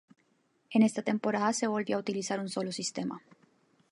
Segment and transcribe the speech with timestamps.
[0.71, 3.21] En esta temporada se volvió a utilizar un sólo sistema.